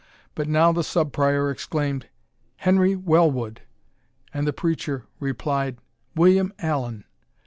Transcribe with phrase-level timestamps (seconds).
[0.33, 2.07] But now the Sub Prior exclaimed,
[2.55, 3.61] "Henry Wellwood!"
[4.33, 5.77] and the preacher replied,
[6.15, 7.03] "William Allan!"